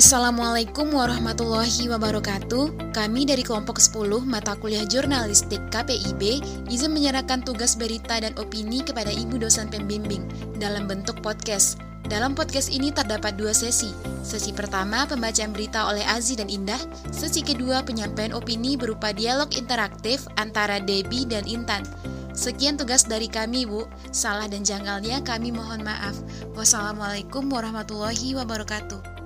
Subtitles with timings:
[0.00, 2.96] Assalamualaikum warahmatullahi wabarakatuh.
[2.96, 6.40] Kami dari kelompok 10 mata kuliah jurnalistik KPIB
[6.72, 10.24] izin menyerahkan tugas berita dan opini kepada Ibu dosen pembimbing
[10.56, 11.84] dalam bentuk podcast.
[12.08, 13.92] Dalam podcast ini terdapat dua sesi.
[14.24, 16.80] Sesi pertama pembacaan berita oleh Azi dan Indah.
[17.12, 21.84] Sesi kedua penyampaian opini berupa dialog interaktif antara Debbie dan Intan.
[22.32, 23.84] Sekian tugas dari kami, Bu.
[24.16, 26.16] Salah dan janggalnya kami mohon maaf.
[26.56, 29.19] Wassalamualaikum warahmatullahi wabarakatuh.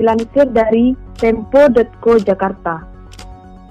[0.00, 2.80] Dilansir dari Tempo.co Jakarta.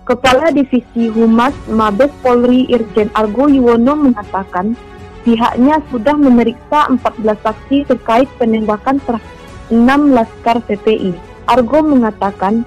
[0.06, 4.78] Kepala Divisi Humas Mabes Polri Irjen Argo Yuwono mengatakan
[5.26, 9.38] pihaknya sudah memeriksa 14 saksi terkait penembakan terhadap
[9.74, 11.14] 6 laskar PPI.
[11.50, 12.66] Argo mengatakan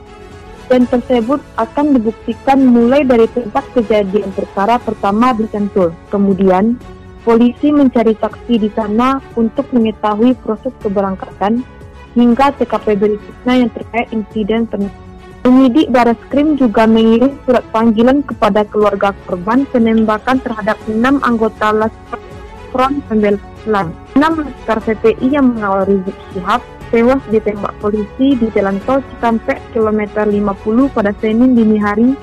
[0.71, 5.91] dan tersebut akan dibuktikan mulai dari tempat kejadian perkara pertama di Sentul.
[6.09, 6.79] Kemudian,
[7.27, 11.67] polisi mencari saksi di sana untuk mengetahui proses keberangkatan
[12.13, 15.03] hingga TKP berikutnya yang terkait insiden penembakan.
[15.43, 15.91] Penyidik
[16.31, 22.23] Krim juga mengirim surat panggilan kepada keluarga korban penembakan terhadap enam anggota Laskar
[22.71, 23.91] Front Pembelaan.
[24.15, 26.63] Enam Laskar VPI yang mengawal Rizik Syihab
[26.95, 32.15] tewas ditembak polisi di Jalan Tol Cikampek kilometer 50 pada Senin dini hari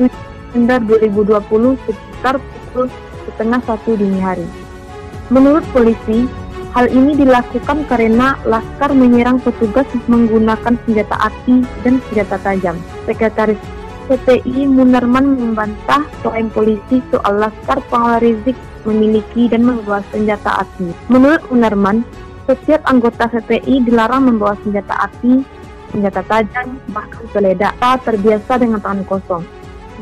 [0.00, 0.10] 7
[0.54, 2.86] Desember 2020 sekitar pukul
[3.26, 4.46] setengah satu dini hari.
[5.30, 6.30] Menurut polisi,
[6.74, 12.74] Hal ini dilakukan karena Laskar menyerang petugas menggunakan senjata api dan senjata tajam.
[13.06, 13.62] Sekretaris
[14.10, 20.90] PPI Munarman membantah klaim polisi soal Laskar pengawal Rizik memiliki dan membawa senjata api.
[21.06, 22.02] Menurut Munarman,
[22.50, 25.46] setiap anggota PPI dilarang membawa senjata api,
[25.94, 29.46] senjata tajam, bahkan peledak terbiasa dengan tangan kosong.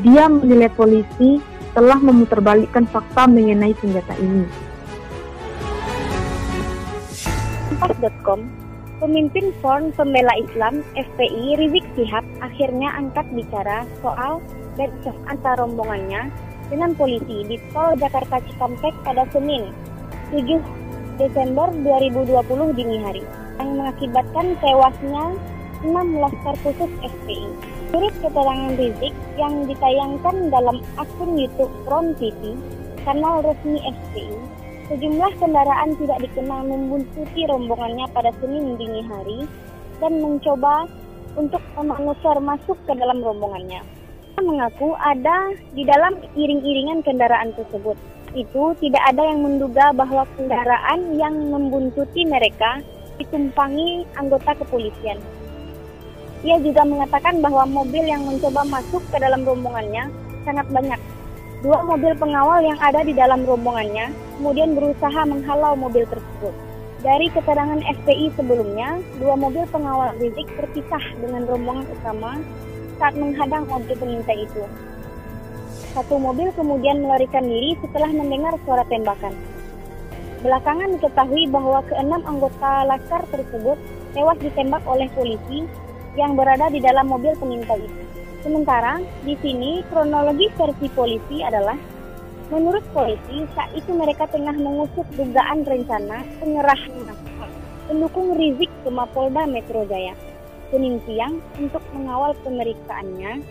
[0.01, 1.37] Dia menilai polisi
[1.77, 4.72] telah memutarbalikkan fakta mengenai senjata ini.
[7.73, 8.53] Kompas.com,
[9.01, 14.45] pemimpin Front Pembela Islam FPI Rizik Sihab akhirnya angkat bicara soal
[14.77, 16.29] bentrok antar rombongannya
[16.69, 19.73] dengan polisi di Tol Jakarta Cikampek pada Senin
[20.37, 20.61] 7
[21.17, 23.25] Desember 2020 dini hari
[23.57, 25.25] yang mengakibatkan tewasnya
[25.81, 27.49] 6 laskar khusus FPI.
[27.89, 32.53] Menurut keterangan Rizik yang ditayangkan dalam akun YouTube Front TV,
[33.09, 34.61] kanal resmi FPI,
[34.93, 39.49] Sejumlah kendaraan tidak dikenal membuntuti rombongannya pada Senin dini hari
[40.05, 40.85] dan mencoba
[41.33, 43.81] untuk memanuver masuk ke dalam rombongannya.
[44.37, 47.97] Mengaku ada di dalam iring-iringan kendaraan tersebut.
[48.37, 52.85] Itu tidak ada yang menduga bahwa kendaraan yang membuntuti mereka
[53.17, 55.17] ditumpangi anggota kepolisian.
[56.45, 60.13] Ia juga mengatakan bahwa mobil yang mencoba masuk ke dalam rombongannya
[60.45, 61.01] sangat banyak
[61.63, 66.51] Dua mobil pengawal yang ada di dalam rombongannya kemudian berusaha menghalau mobil tersebut.
[67.07, 72.43] Dari keterangan FPI sebelumnya, dua mobil pengawal Rizik terpisah dengan rombongan utama
[72.99, 74.67] saat menghadang mobil pengintai itu.
[75.95, 79.35] Satu mobil kemudian melarikan diri setelah mendengar suara tembakan.
[80.43, 83.79] Belakangan diketahui bahwa keenam anggota laskar tersebut
[84.19, 85.63] tewas ditembak oleh polisi
[86.19, 88.02] yang berada di dalam mobil pengintai itu.
[88.43, 91.79] Sementara di sini kronologi versi polisi adalah
[92.51, 97.15] menurut polisi saat itu mereka tengah mengusut dugaan rencana penyerahan
[97.87, 100.13] pendukung Rizik ke Mapolda Metro Jaya
[100.73, 103.45] Senin siang untuk mengawal pemeriksaannya.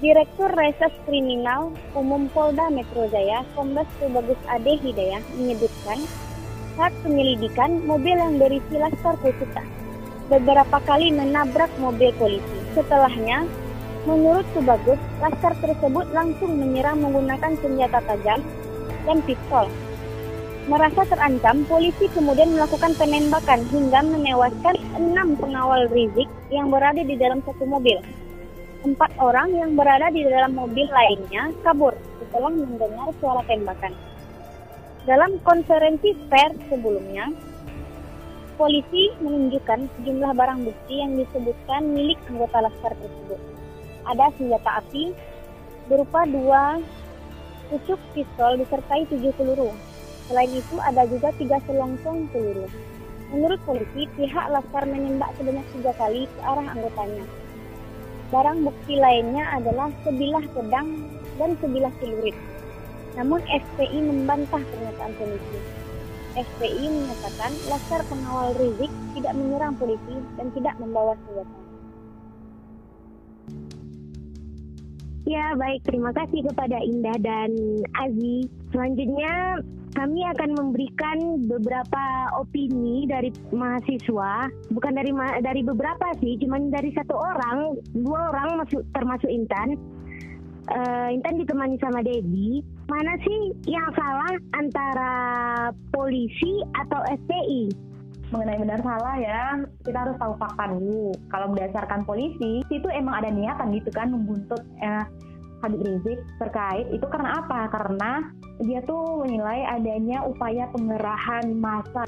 [0.00, 6.00] Direktur Reses Kriminal Umum Polda Metro Jaya, Kombes Tubagus Ade Hidayah menyebutkan
[6.74, 9.48] saat penyelidikan mobil yang berisi laskar khusus
[10.32, 12.58] beberapa kali menabrak mobil polisi.
[12.72, 13.44] Setelahnya,
[14.04, 18.44] Menurut Subagus, laskar tersebut langsung menyerang menggunakan senjata tajam
[19.08, 19.64] dan pistol.
[20.68, 27.40] Merasa terancam, polisi kemudian melakukan penembakan hingga menewaskan enam pengawal Rizik yang berada di dalam
[27.48, 27.96] satu mobil.
[28.84, 33.96] Empat orang yang berada di dalam mobil lainnya kabur setelah mendengar suara tembakan.
[35.08, 37.32] Dalam konferensi pers sebelumnya,
[38.60, 43.40] polisi menunjukkan sejumlah barang bukti yang disebutkan milik anggota laskar tersebut
[44.04, 45.12] ada senjata api
[45.88, 46.80] berupa dua
[47.68, 49.72] pucuk pistol disertai tujuh peluru.
[50.28, 52.68] Selain itu ada juga tiga selongsong peluru.
[53.34, 57.24] Menurut polisi, pihak Laskar menembak sebanyak tiga kali ke arah anggotanya.
[58.32, 60.88] Barang bukti lainnya adalah sebilah pedang
[61.36, 62.36] dan sebilah celurit.
[63.18, 65.58] Namun FPI membantah pernyataan polisi.
[66.34, 71.63] FPI menyatakan Laskar pengawal Rizik tidak menyerang polisi dan tidak membawa senjata.
[75.24, 75.88] Ya, baik.
[75.88, 77.50] Terima kasih kepada Indah dan
[77.96, 78.44] Aziz.
[78.76, 79.56] Selanjutnya
[79.96, 81.18] kami akan memberikan
[81.48, 82.04] beberapa
[82.36, 88.66] opini dari mahasiswa, bukan dari ma dari beberapa sih, cuman dari satu orang, dua orang
[88.66, 89.80] masuk termasuk Intan.
[90.64, 92.60] Uh, Intan ditemani sama Debbie.
[92.92, 95.12] Mana sih yang salah antara
[95.88, 97.93] polisi atau FPI?
[98.34, 103.30] Mengenai benar salah ya kita harus tahu fakta dulu kalau berdasarkan polisi itu emang ada
[103.30, 105.06] niatan gitu kan membuntut eh,
[105.64, 107.72] Habib Rizik terkait itu karena apa?
[107.72, 108.28] Karena
[108.60, 112.04] dia tuh menilai adanya upaya pengerahan massa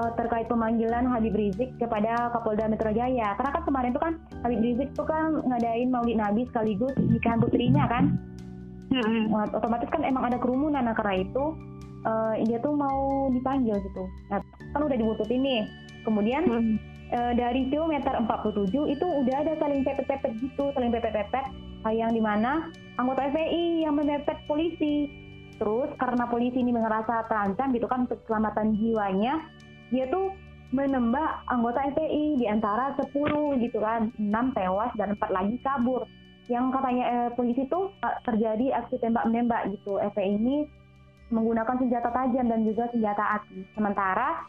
[0.00, 3.36] uh, terkait pemanggilan Habib Rizik kepada Kapolda Metro Jaya.
[3.36, 7.84] Karena kan kemarin tuh kan Habib Rizik tuh kan ngadain Maulid Nabi sekaligus nikahan putrinya
[7.84, 8.16] kan.
[8.86, 9.34] Hmm.
[9.50, 11.44] otomatis kan emang ada kerumunan nah karena itu
[12.04, 14.04] uh, dia tuh mau dipanggil gitu.
[14.28, 14.42] Nah,
[14.74, 15.62] kan udah dibuntutin nih.
[16.04, 16.76] Kemudian hmm.
[17.14, 21.46] uh, dari kilometer 47 itu udah ada saling pepet-pepet gitu, saling pepet-pepet
[21.94, 22.66] yang di mana
[22.98, 25.06] anggota FPI yang memepet polisi.
[25.56, 29.40] Terus karena polisi ini merasa terancam gitu kan untuk keselamatan jiwanya,
[29.88, 30.34] dia tuh
[30.74, 36.04] menembak anggota FPI di antara 10 gitu kan, 6 tewas dan 4 lagi kabur.
[36.46, 39.96] Yang katanya eh, polisi tuh eh, terjadi aksi tembak menembak gitu.
[39.96, 40.56] FPI ini
[41.30, 43.66] menggunakan senjata tajam dan juga senjata api.
[43.74, 44.46] Sementara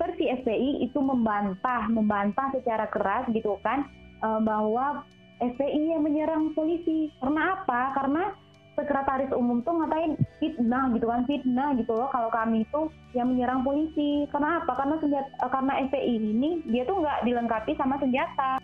[0.00, 3.84] versi FPI itu membantah, membantah secara keras gitu kan
[4.20, 5.04] eh, bahwa
[5.40, 7.08] FPI yang menyerang polisi.
[7.20, 7.96] Karena apa?
[7.96, 8.32] Karena
[8.80, 13.60] sekretaris umum tuh ngatain fitnah gitu kan fitnah gitu loh kalau kami itu yang menyerang
[13.60, 18.62] polisi karena apa karena senjata eh, karena FPI ini dia tuh nggak dilengkapi sama senjata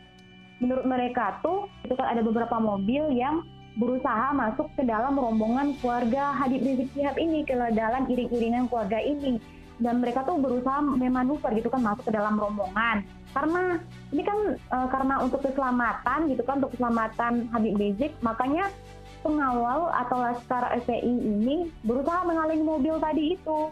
[0.63, 3.45] menurut mereka tuh itu kan ada beberapa mobil yang
[3.77, 9.37] berusaha masuk ke dalam rombongan keluarga Habib Rizik Sihab ini ke dalam iring-iringan keluarga ini.
[9.77, 13.05] Dan mereka tuh berusaha memanuver gitu kan masuk ke dalam rombongan.
[13.37, 13.77] Karena
[14.09, 18.73] ini kan e, karena untuk keselamatan gitu kan untuk keselamatan Habib Rizik makanya
[19.21, 23.69] pengawal atau laskar FPI ini berusaha menghalangi mobil tadi itu.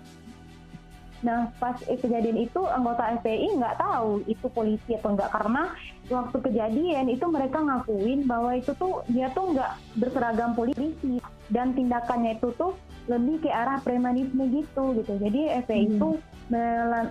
[1.24, 5.72] Nah, pas kejadian itu anggota FPI nggak tahu itu polisi atau enggak karena
[6.12, 12.36] waktu kejadian itu mereka ngakuin bahwa itu tuh dia tuh nggak berseragam polisi dan tindakannya
[12.36, 12.76] itu tuh
[13.08, 15.12] lebih ke arah premanisme gitu gitu.
[15.20, 15.92] Jadi FPI hmm.
[15.96, 16.08] itu
[16.52, 17.06] melan,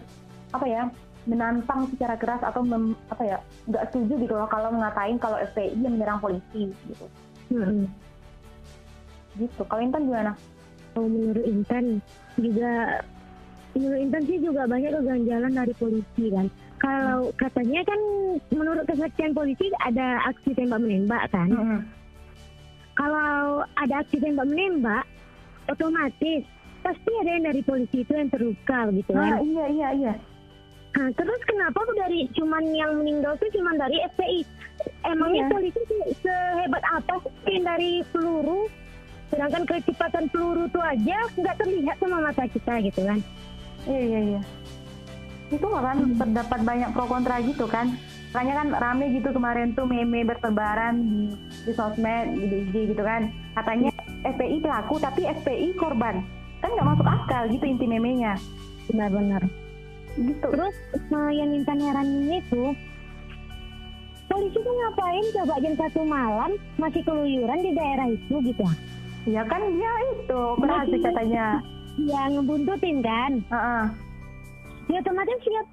[0.53, 0.83] apa ya
[1.23, 3.37] menantang secara keras atau mem, apa ya
[3.69, 7.05] nggak setuju gitu loh kalau ngatain kalau FPI yang menyerang polisi gitu.
[7.53, 7.85] Hmm.
[9.37, 9.61] Gitu.
[9.65, 10.31] Kalau Intan gimana?
[10.93, 11.97] Oh, menurut Intan
[12.37, 13.01] juga
[13.73, 16.45] menurut Intan sih juga banyak keganjalan dari polisi kan.
[16.83, 17.99] Kalau katanya kan
[18.51, 21.47] menurut kesaksian polisi ada aksi tembak menembak kan.
[21.47, 21.81] Hmm.
[22.99, 25.07] Kalau ada aksi tembak menembak,
[25.71, 26.43] otomatis
[26.83, 29.39] pasti ada yang dari polisi itu yang terluka gitu kan.
[29.39, 30.13] Ah, iya iya iya.
[30.93, 34.41] Nah, terus kenapa dari cuman yang meninggal itu cuman dari FPI?
[35.07, 35.51] Emangnya iya.
[35.55, 35.79] polisi
[36.19, 38.67] sehebat apa sih dari peluru?
[39.31, 43.19] Sedangkan kecepatan peluru itu aja nggak terlihat sama mata kita gitu kan?
[43.87, 44.41] Iya iya iya.
[45.53, 46.17] Itu kan hmm.
[46.17, 47.93] terdapat banyak pro kontra gitu kan.
[48.33, 51.29] Makanya kan rame gitu kemarin tuh meme bertebaran di,
[51.69, 53.29] di sosmed, di IG gitu kan.
[53.53, 53.93] Katanya
[54.25, 56.25] FPI pelaku tapi FPI korban.
[56.65, 58.33] Kan nggak masuk akal gitu inti memenya.
[58.89, 59.45] Benar-benar.
[60.17, 60.47] Gitu.
[60.49, 60.75] Terus
[61.13, 62.73] yang minta nyaranin itu
[64.33, 66.51] polisi tuh ngapain coba jam satu malam
[66.81, 68.65] masih keluyuran di daerah itu gitu
[69.29, 71.45] ya kan dia itu berhasil katanya
[72.09, 73.83] ya ngebuntutin kan uh -uh.
[74.91, 75.67] Ya otomatis siap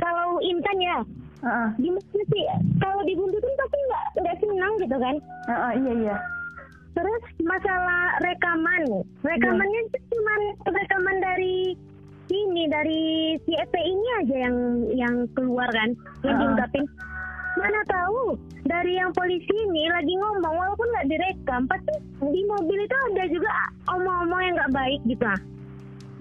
[0.00, 0.98] kalau Intan ya
[1.44, 1.68] uh -uh.
[1.80, 2.44] gimana sih
[2.80, 5.16] kalau dibuntutin tapi nggak nggak senang gitu kan
[5.48, 6.16] uh -uh, iya iya
[6.96, 8.82] terus masalah rekaman
[9.22, 10.02] rekamannya yeah.
[10.10, 10.32] cuma
[10.66, 11.78] rekaman dari
[12.30, 13.02] ini dari
[13.42, 14.56] si EP ini aja yang
[14.94, 15.90] yang keluar kan
[16.24, 16.40] yang uh -uh.
[16.40, 16.84] diungkapin
[17.58, 18.38] mana tahu
[18.70, 23.50] dari yang polisi ini lagi ngomong walaupun nggak direkam pasti di mobil itu ada juga
[23.90, 25.40] omong-omong yang nggak baik gitu ah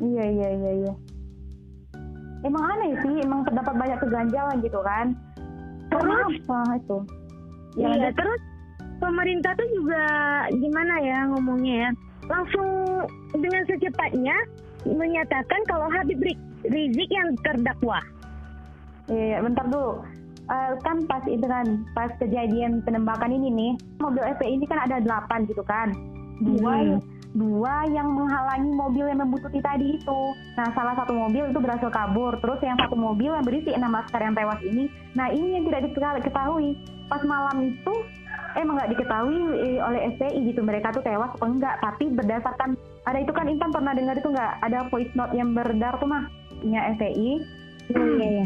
[0.01, 0.93] iya iya iya iya
[2.43, 5.05] emang aneh sih emang terdapat banyak keganjalan gitu kan.
[5.89, 6.33] Terus?
[6.45, 6.97] Apa itu?
[7.77, 8.41] Ya, iya terus
[8.99, 10.03] pemerintah tuh juga
[10.53, 11.89] gimana ya ngomongnya ya?
[12.29, 12.69] Langsung
[13.33, 14.37] dengan secepatnya
[14.85, 16.21] menyatakan kalau Habib
[16.67, 17.99] Rizik yang terdakwa.
[19.09, 20.03] Iya, iya bentar dulu.
[20.49, 24.97] Uh, kan pas itu kan pas kejadian penembakan ini nih mobil FPI ini kan ada
[24.97, 25.93] delapan gitu kan.
[26.41, 27.18] Dua hmm.
[27.35, 30.21] Dua yang menghalangi mobil yang membutuhkan tadi itu.
[30.57, 32.37] Nah salah satu mobil itu berhasil kabur.
[32.41, 34.89] Terus yang satu mobil yang berisi enam laskar yang tewas ini.
[35.13, 36.73] Nah ini yang tidak diketahui
[37.09, 37.93] pas malam itu
[38.57, 40.61] emang nggak diketahui eh, oleh FPI gitu.
[40.65, 41.77] Mereka tuh tewas atau enggak.
[41.81, 42.73] Tapi berdasarkan
[43.05, 44.53] ada itu kan Intan pernah dengar itu nggak?
[44.65, 46.25] Ada voice note yang beredar tuh mah
[46.59, 47.39] nya FPI
[47.89, 48.45] iya iya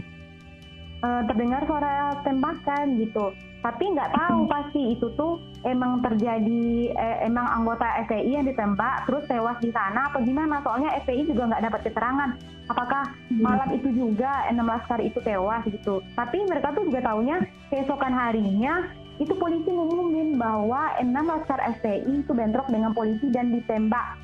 [1.04, 3.36] uh, terdengar suara tembakan gitu.
[3.64, 9.24] Tapi nggak tahu pasti itu tuh emang terjadi eh, emang anggota FPI yang ditembak terus
[9.32, 10.60] tewas di sana atau gimana.
[10.68, 12.30] Soalnya FPI juga nggak dapat keterangan.
[12.68, 13.40] Apakah hmm.
[13.40, 16.04] malam itu juga enam laskar itu tewas gitu.
[16.20, 17.38] Tapi mereka tuh juga tahunya
[17.72, 18.84] keesokan harinya
[19.22, 24.20] itu polisi ngumumin bahwa enam laskar FPI itu bentrok dengan polisi dan ditembak.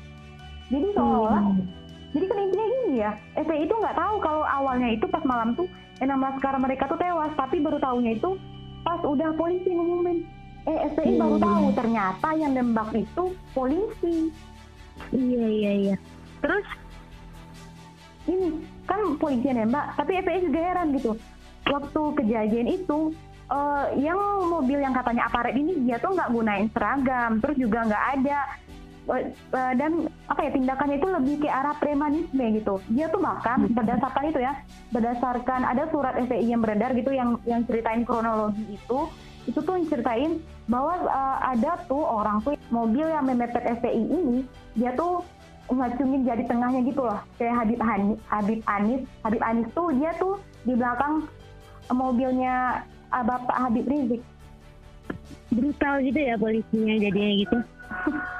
[0.68, 1.79] Jadi seolah hmm.
[2.10, 5.70] Jadi kan intinya gini ya FPI itu nggak tahu kalau awalnya itu pas malam tuh
[6.02, 8.34] enam laskar mereka tuh tewas tapi baru tahunya itu
[8.82, 10.24] pas udah polisi ngumumin.
[10.68, 11.44] Eh SPI baru iya.
[11.44, 14.32] tahu ternyata yang nembak itu polisi.
[15.12, 15.96] Iya iya iya.
[16.40, 16.66] Terus?
[18.28, 18.46] Ini
[18.84, 21.12] kan polisi yang nembak tapi FPI juga heran gitu.
[21.70, 23.14] Waktu kejadian itu
[23.52, 28.04] uh, yang mobil yang katanya aparat ini dia tuh nggak gunain seragam terus juga nggak
[28.18, 28.40] ada
[29.50, 32.74] dan apa ya tindakannya itu lebih ke arah premanisme gitu.
[32.92, 33.74] Dia tuh bahkan hmm.
[33.74, 34.52] berdasarkan itu ya,
[34.94, 38.98] berdasarkan ada surat FPI yang beredar gitu yang yang ceritain kronologi itu,
[39.48, 40.38] itu tuh ceritain
[40.70, 44.38] bahwa uh, ada tuh orang tuh mobil yang memepet FPI ini,
[44.78, 45.24] dia tuh
[45.70, 50.34] ngacungin jadi tengahnya gitu loh, kayak Habib Hanis, Habib Anis, Habib Anis tuh dia tuh
[50.66, 51.26] di belakang
[51.90, 54.22] mobilnya uh, Bapak Habib Rizik.
[55.50, 57.58] Brutal gitu ya polisinya jadinya gitu.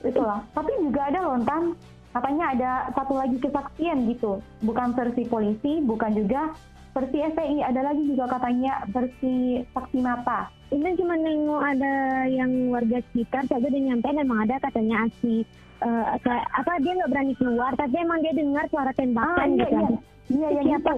[0.00, 1.76] itulah tapi juga ada lontan
[2.10, 4.42] katanya ada satu lagi kesaksian gitu.
[4.66, 6.50] Bukan versi polisi bukan juga
[6.90, 10.50] versi FPI ada lagi juga katanya versi saksi mata.
[10.74, 11.94] Ini cuma nengok ada
[12.26, 15.46] yang warga sekitar saja dia nyampe emang ada katanya asli
[15.82, 19.94] uh, apa dia nggak berani keluar tapi emang dia dengar suara tembakan ah, iya, gitu.
[20.34, 20.96] iya, iya yang itu.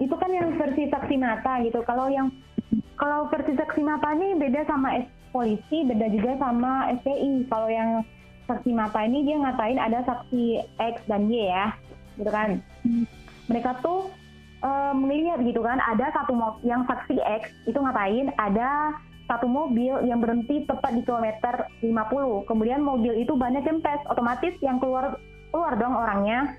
[0.00, 1.84] Itu kan yang versi saksi mata gitu.
[1.84, 2.32] Kalau yang
[2.96, 8.04] kalau versi saksi mata ini beda sama polisi beda juga sama FPI kalau yang
[8.50, 11.70] saksi mata ini dia ngatain ada saksi X dan Y ya
[12.18, 12.58] gitu kan.
[13.46, 14.10] Mereka tuh
[14.66, 18.98] uh, melihat gitu kan ada satu mobil yang saksi X itu ngatain ada
[19.30, 24.82] satu mobil yang berhenti tepat di kilometer 50 kemudian mobil itu banyak kempes otomatis yang
[24.82, 25.14] keluar
[25.54, 26.58] keluar dong orangnya.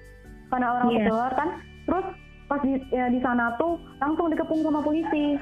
[0.52, 1.08] Karena orang yeah.
[1.08, 1.50] keluar kan.
[1.88, 2.06] Terus
[2.52, 5.40] pas di, ya, di sana tuh langsung dikepung sama polisi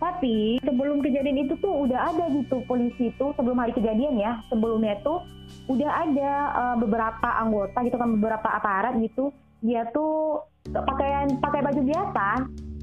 [0.00, 4.96] tapi sebelum kejadian itu tuh udah ada gitu polisi itu sebelum hari kejadian ya sebelumnya
[5.04, 5.20] tuh
[5.68, 9.28] udah ada uh, beberapa anggota gitu kan beberapa aparat gitu
[9.60, 10.40] dia tuh
[10.72, 12.26] pakaian pakai baju biasa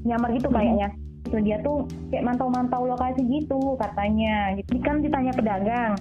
[0.06, 0.88] nyamar gitu kayaknya.
[1.26, 4.78] Itu dia tuh kayak mantau-mantau lokasi gitu katanya gitu.
[4.80, 5.92] Kan ditanya pedagang.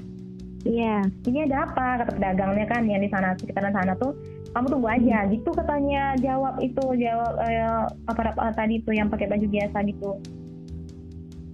[0.67, 1.29] Iya, yeah.
[1.29, 2.03] ini ada apa?
[2.03, 4.17] Kata pedagangnya kan yang di sana sekitaran sana tuh
[4.51, 5.29] kamu tunggu aja hmm.
[5.37, 10.17] gitu katanya jawab itu jawab eh, aparat tadi tuh yang pakai baju biasa gitu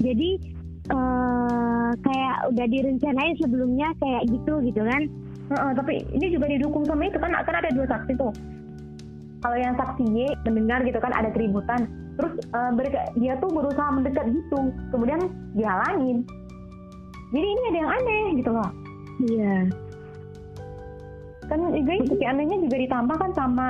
[0.03, 0.29] jadi
[0.91, 5.01] uh, kayak udah direncanain sebelumnya kayak gitu gitu kan?
[5.47, 8.33] Uh, uh, tapi ini juga didukung sama itu kan kan ada dua saksi tuh.
[9.43, 11.87] Kalau yang saksi Y mendengar gitu kan ada keributan.
[12.19, 12.71] Terus uh,
[13.19, 14.71] dia tuh berusaha mendekat gitu.
[14.91, 15.19] Kemudian
[15.55, 16.23] dihalangin.
[17.33, 18.69] Jadi ini ada yang aneh gitu loh.
[19.25, 19.55] Iya.
[21.49, 23.67] Kan juga itu anehnya juga ditambah kan sama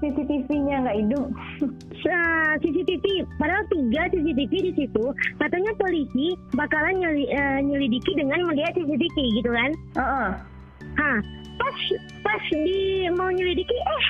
[0.00, 1.26] CCTV-nya nggak hidup.
[1.60, 3.04] Uh, CCTV,
[3.36, 5.04] padahal tiga CCTV di situ.
[5.36, 9.70] Katanya polisi bakalan nyeli, uh, nyelidiki dengan melihat CCTV gitu kan?
[9.96, 10.30] Uh -uh.
[10.96, 11.18] Hah,
[11.60, 11.76] pas
[12.24, 14.04] pas di mau nyelidiki, eh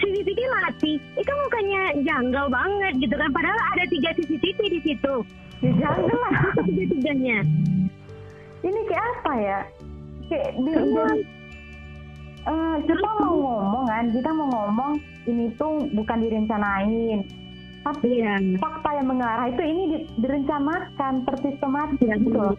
[0.00, 0.92] CCTV mati.
[1.20, 3.30] Itu mukanya janggal banget gitu kan?
[3.30, 5.14] Padahal ada tiga CCTV di situ.
[5.60, 6.34] Ya, janggal lah.
[6.64, 7.38] Tiga-tiganya.
[8.62, 9.60] Ini kayak apa ya?
[10.28, 10.72] Kayak di,
[12.48, 14.92] uh, kita mau ngomong kan, kita mau ngomong
[15.28, 17.20] ini tuh bukan direncanain.
[17.86, 18.36] Tapi ya.
[18.58, 19.84] fakta yang mengarah itu ini
[20.18, 22.56] direncanakan, tersistematis ya, gitu loh.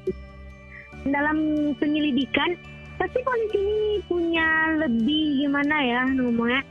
[1.05, 1.38] Dalam
[1.77, 2.55] penyelidikan,
[2.98, 4.48] pasti polisi ini punya
[4.79, 6.62] lebih gimana ya ngomongnya,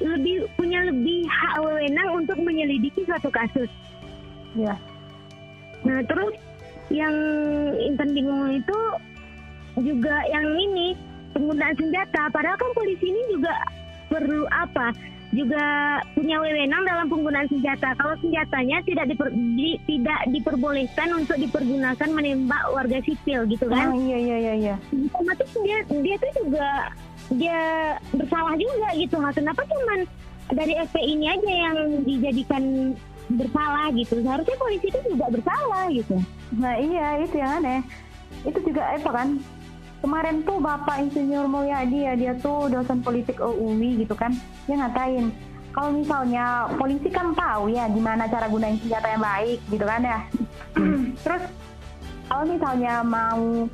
[0.00, 3.70] lebih punya lebih hak wewenang untuk menyelidiki suatu kasus.
[4.56, 4.74] Ya.
[5.86, 6.34] Nah terus
[6.90, 7.14] yang
[7.78, 8.78] Intan bingung itu
[9.78, 10.98] juga yang ini
[11.32, 12.30] penggunaan senjata.
[12.30, 13.54] Padahal kan polisi ini juga
[14.10, 14.92] perlu apa?
[15.30, 15.62] Juga
[16.18, 17.94] punya wewenang dalam penggunaan senjata.
[17.94, 23.94] Kalau senjatanya tidak diper, di, tidak diperbolehkan untuk dipergunakan menembak warga sipil gitu kan?
[23.94, 24.74] Oh, iya iya iya iya.
[25.14, 26.68] Otomatis dia dia tuh juga
[27.30, 27.60] dia
[28.10, 29.16] bersalah juga gitu.
[29.22, 30.02] Nah, kenapa cuman
[30.50, 32.64] dari FPI ini aja yang dijadikan
[33.30, 34.18] bersalah gitu?
[34.18, 36.18] Seharusnya polisi itu juga bersalah gitu.
[36.58, 37.80] Nah iya itu yang aneh.
[38.42, 39.28] Itu juga apa kan?
[40.00, 44.32] Kemarin tuh Bapak Insinyur Mulyadi ya dia tuh dosen politik UUI gitu kan.
[44.64, 45.30] Dia ngatain
[45.70, 50.18] kalau misalnya polisi kan tahu ya gimana cara gunain senjata yang baik gitu kan ya.
[51.24, 51.42] Terus
[52.26, 53.68] kalau misalnya mau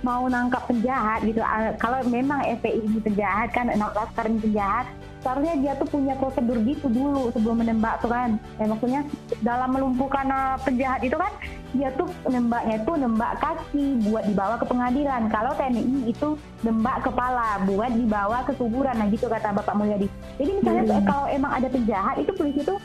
[0.00, 1.44] mau nangkap penjahat gitu
[1.76, 4.88] kalau memang FPI ini penjahat kan laskar ini penjahat
[5.20, 8.40] seharusnya dia tuh punya prosedur gitu dulu sebelum menembak tuh kan.
[8.56, 9.00] Ya maksudnya
[9.44, 11.32] dalam melumpuhkan uh, penjahat itu kan
[11.70, 15.22] dia tuh nembaknya itu nembak kaki buat dibawa ke pengadilan.
[15.30, 16.28] Kalau TNI itu
[16.66, 18.98] nembak kepala buat dibawa ke kuburan.
[18.98, 20.10] Nah gitu kata Bapak Mulyadi.
[20.38, 21.06] Jadi misalnya hmm.
[21.06, 22.78] kalau emang ada penjahat itu polisi tuh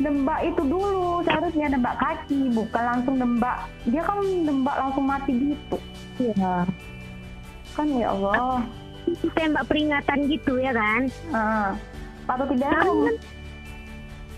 [0.00, 1.24] nembak itu dulu.
[1.24, 3.56] Seharusnya nembak kaki bukan langsung nembak.
[3.88, 5.78] Dia kan nembak langsung mati gitu.
[6.20, 6.68] Ya
[7.72, 8.60] kan ya Allah.
[9.32, 11.08] Tembak peringatan gitu ya kan?
[11.32, 11.70] Uh,
[12.28, 12.86] atau tidak kan,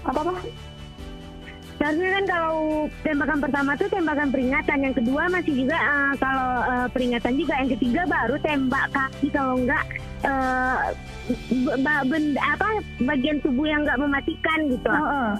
[0.06, 0.32] apa apa
[1.82, 6.86] Seharusnya kan kalau tembakan pertama tuh tembakan peringatan, yang kedua masih juga uh, kalau uh,
[6.94, 9.82] peringatan juga, yang ketiga baru tembak kaki kalau enggak
[10.22, 10.94] uh,
[12.06, 14.90] benda apa bagian tubuh yang enggak mematikan gitu.
[14.94, 15.30] Uh -uh.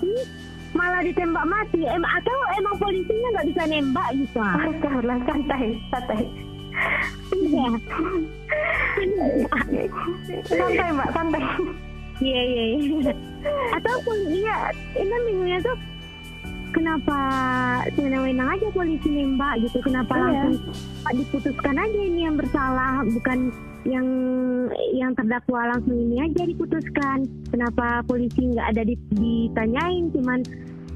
[0.75, 4.40] malah ditembak mati, em atau emang polisinya nggak bisa nembak gitu?
[4.42, 6.22] Astagfirullah, santai, santai.
[7.38, 7.70] Iya.
[10.50, 11.44] santai mbak, santai.
[12.18, 13.12] Iya iya iya.
[13.78, 13.94] Atau
[14.26, 14.58] iya,
[14.96, 15.76] ini bingungnya tuh
[16.72, 17.18] kenapa
[17.94, 19.78] senang-senang aja polisi nembak gitu?
[19.84, 20.24] Kenapa iya.
[20.24, 20.54] langsung
[21.12, 23.38] diputuskan aja ini yang bersalah, bukan
[23.82, 24.06] yang
[24.94, 27.28] yang terdakwa langsung ini aja diputuskan.
[27.52, 30.40] Kenapa polisi nggak ada ditanyain, cuman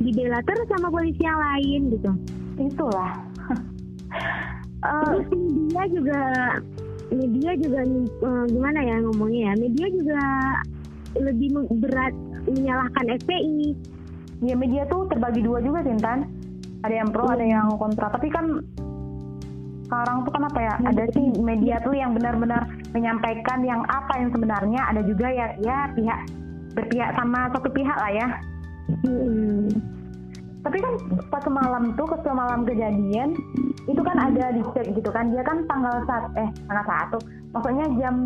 [0.00, 2.10] dibela terus sama polisi yang lain gitu?
[2.56, 3.14] Itulah.
[4.86, 6.22] Terus media juga
[7.10, 7.80] media juga
[8.22, 10.22] uh, gimana ya ngomongnya ya media juga
[11.16, 11.48] lebih
[11.80, 12.14] berat
[12.46, 13.95] menyalahkan FPI
[14.44, 16.28] ya media tuh terbagi dua juga Sintan
[16.84, 18.12] ada yang pro ada yang kontra.
[18.12, 18.60] Tapi kan
[19.86, 24.30] sekarang tuh kan apa ya ada sih media tuh yang benar-benar menyampaikan yang apa yang
[24.34, 24.80] sebenarnya.
[24.92, 26.20] Ada juga ya ya pihak
[26.76, 28.28] berpihak sama satu pihak lah ya.
[29.06, 29.66] Hmm.
[30.66, 30.94] Tapi kan
[31.30, 33.38] pas malam tuh ke malam kejadian
[33.86, 35.30] itu kan ada dicek gitu kan.
[35.30, 37.18] Dia kan tanggal saat eh tanggal satu
[37.56, 38.16] maksudnya jam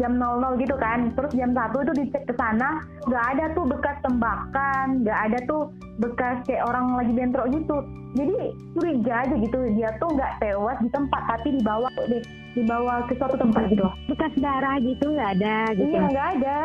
[0.00, 1.12] jam 00 gitu kan.
[1.12, 5.62] Terus jam satu itu dicek ke sana nggak ada tuh bekas tembakan nggak ada tuh
[6.00, 7.76] bekas kayak orang lagi bentrok gitu.
[8.16, 8.36] Jadi
[8.72, 12.18] curiga aja gitu dia tuh nggak tewas di tempat tapi dibawa di,
[12.56, 13.84] dibawa ke suatu tempat gitu.
[14.08, 15.92] Bekas darah gitu nggak ada gitu.
[15.92, 16.58] Iya nggak ada.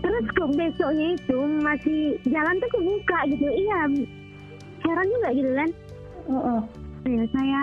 [0.00, 2.00] Terus kok besoknya itu masih
[2.32, 3.44] jalan tuh kebuka gitu.
[3.44, 3.80] Iya
[4.86, 5.70] heran juga gitu kan?
[6.26, 6.60] Uh -uh.
[7.06, 7.60] ya saya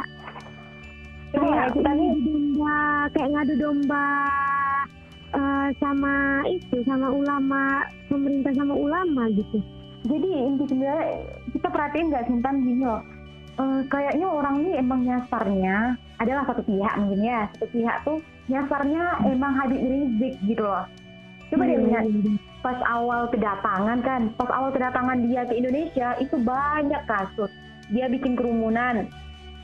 [1.33, 2.79] kayak kita ngadu domba
[3.13, 4.07] kayak ngadu domba
[5.33, 6.15] uh, sama
[6.49, 7.63] itu sama ulama
[8.07, 9.57] pemerintah sama ulama gitu.
[10.03, 13.01] Jadi inti sebenarnya kita perhatiin nggak Sintan gini loh.
[13.53, 18.17] Uh, kayaknya orang ini emang nyasarnya adalah satu pihak mungkin ya satu pihak tuh
[18.49, 20.85] nyasarnya emang Habib Rizik gitu loh.
[21.53, 22.05] Coba deh lihat
[22.65, 27.51] pas awal kedatangan kan, pas awal kedatangan dia ke Indonesia itu banyak kasus.
[27.93, 29.05] Dia bikin kerumunan,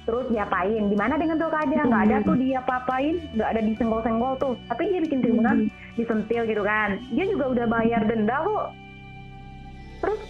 [0.09, 0.89] terus diapain?
[0.89, 1.85] Gimana dengan pilkada?
[1.85, 4.53] Nggak ada tuh dia papain, nggak ada disenggol-senggol tuh.
[4.65, 5.57] Tapi dia bikin kerumunan,
[5.93, 6.97] disentil gitu kan.
[7.13, 8.65] Dia juga udah bayar denda kok.
[10.01, 10.21] Terus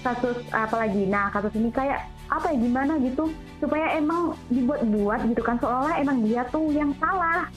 [0.00, 1.04] kasus apa lagi?
[1.04, 3.28] Nah kasus ini kayak apa ya gimana gitu
[3.60, 7.52] supaya emang dibuat-buat gitu kan seolah emang dia tuh yang salah.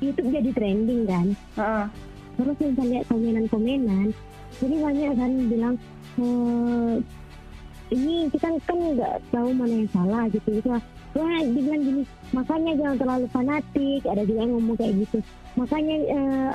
[0.00, 1.26] YouTube jadi trending kan.
[1.60, 1.84] Uh
[2.36, 4.08] terus bisa lihat komenan-komenan
[4.60, 5.74] jadi banyak kan bilang
[6.16, 6.24] e,
[7.92, 10.68] ini kita kan nggak tahu mana yang salah gitu gitu
[11.12, 15.18] wah dibilang gini makanya jangan terlalu fanatik ada juga yang ngomong kayak gitu.
[15.52, 16.50] Makanya eh,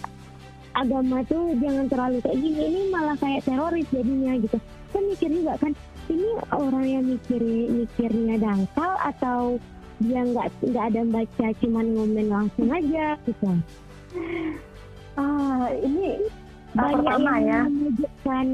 [0.74, 4.58] agama tuh jangan terlalu kayak gini ini malah kayak teroris jadinya gitu.
[4.94, 5.72] Kan mikir juga kan
[6.08, 9.62] ini orang yang mikir mikirnya dangkal atau
[9.98, 13.50] dia nggak nggak ada baca cuman ngomen langsung aja gitu.
[15.18, 16.22] Ah, ini
[16.78, 17.62] banyak pertama yang ya.
[17.66, 18.48] memojokkan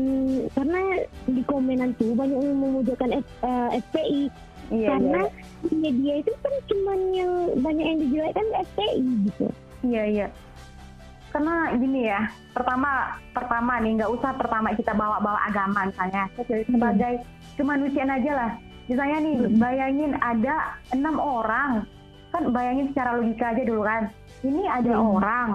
[0.56, 0.82] karena
[1.28, 4.22] di komenan tuh banyak yang memojokkan F, uh, eh, FPI
[4.71, 5.76] iya, karena iya.
[5.76, 9.45] media itu kan cuma yang banyak yang dijelekkan FPI gitu.
[9.84, 10.28] Iya iya.
[11.34, 17.26] Karena gini ya, pertama pertama nih nggak usah pertama kita bawa-bawa agama misalnya sebagai hmm.
[17.58, 18.52] kemanusiaan aja lah.
[18.86, 19.58] Misalnya nih hmm.
[19.58, 21.84] bayangin ada enam orang
[22.30, 24.13] kan bayangin secara logika aja dulu kan.
[24.45, 25.08] Ini ada hmm.
[25.17, 25.49] orang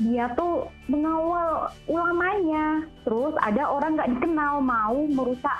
[0.00, 5.58] dia tuh mengawal ulamanya terus ada orang nggak dikenal mau merusak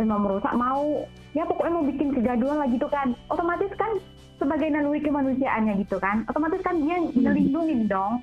[0.00, 3.92] eh, mau merusak mau ya pokoknya mau bikin kegaduhan lagi tuh kan otomatis kan
[4.36, 7.16] sebagai naluri kemanusiaannya gitu kan otomatis kan dia hmm.
[7.16, 8.20] ngelindungin dong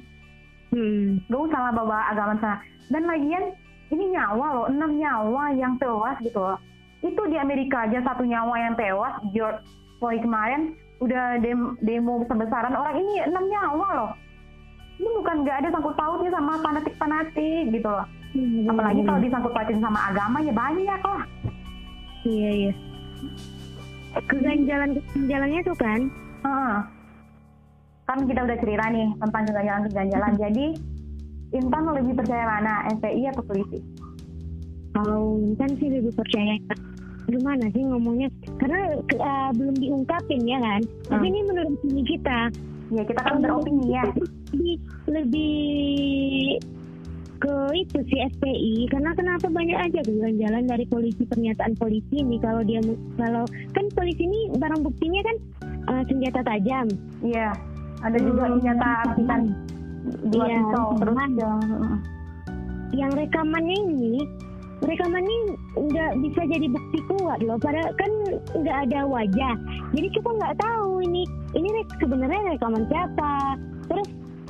[0.73, 1.25] hmm.
[1.29, 2.57] gak usah lah bawa agama sana
[2.93, 3.53] dan lagian
[3.89, 6.57] ini nyawa loh enam nyawa yang tewas gitu loh
[7.01, 9.63] itu di Amerika aja satu nyawa yang tewas George
[9.97, 14.11] Floyd kemarin udah dem demo besar-besaran orang ini enam nyawa loh
[14.99, 18.03] ini bukan nggak ada sangkut pautnya sama fanatik-fanatik gitu loh.
[18.35, 21.23] Hmm, Apalagi kalau disangkut pautin sama agama ya banyak lah.
[22.27, 22.71] Iya iya.
[24.29, 25.99] Keganjalan keganjalannya tuh kan?
[26.41, 26.77] Uh,
[28.09, 30.31] kan kita udah cerita nih tentang keganjalan keganjalan.
[30.33, 30.41] Hmm.
[30.47, 30.65] Jadi
[31.49, 33.81] Intan lebih percaya mana, FPI atau polisi?
[34.93, 36.53] Kalau kan sih lebih percaya
[37.29, 38.25] gimana sih ngomongnya
[38.57, 41.29] karena uh, belum diungkapin ya kan tapi Hmm.
[41.29, 41.73] ini menurut
[42.09, 42.39] kita
[42.89, 44.01] Ya kita kan beropini ya.
[44.49, 46.57] lebih lebih
[47.39, 52.59] ke itu si FPI karena kenapa banyak aja jalan-jalan dari polisi pernyataan polisi ini kalau
[52.61, 52.83] dia
[53.15, 55.35] kalau kan polisi ini barang buktinya kan
[55.87, 56.87] uh, senjata tajam
[57.23, 57.55] Iya.
[57.99, 58.51] Ada juga Hmm.
[58.59, 59.41] senjata api kan
[60.31, 61.51] dua Iya, pisau terus ya.
[62.95, 64.13] yang rekamannya ini
[64.79, 65.37] rekaman ini
[65.75, 68.11] nggak bisa jadi bukti kuat loh padahal kan
[68.55, 69.53] nggak ada wajah
[69.91, 71.67] jadi kita nggak tahu ini ini
[71.99, 73.59] sebenarnya rekaman siapa
[73.91, 74.07] terus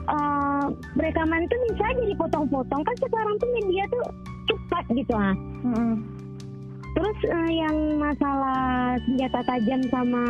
[0.09, 0.65] eh,
[0.97, 4.05] rekaman itu bisa aja dipotong-potong kan sekarang tuh media tuh
[4.45, 5.93] cepat gitu ah Mm-mm.
[6.93, 8.61] terus eh, yang masalah
[9.05, 10.25] senjata tajam sama